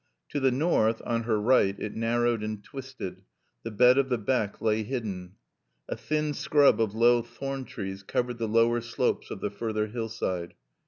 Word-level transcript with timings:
To 0.29 0.39
the 0.39 0.49
north, 0.49 0.99
on 1.05 1.25
her 1.25 1.39
right, 1.39 1.75
it 1.79 1.95
narrowed 1.95 2.41
and 2.41 2.63
twisted; 2.63 3.21
the 3.61 3.69
bed 3.69 3.99
of 3.99 4.09
the 4.09 4.17
beck 4.17 4.59
lay 4.59 4.81
hidden. 4.81 5.33
A 5.87 5.95
thin 5.95 6.33
scrub 6.33 6.81
of 6.81 6.95
low 6.95 7.21
thorn 7.21 7.65
trees 7.65 8.01
covered 8.01 8.39
the 8.39 8.47
lower 8.47 8.81
slopes 8.81 9.29
of 9.29 9.41
the 9.41 9.51
further 9.51 9.85
hillside. 9.89 10.55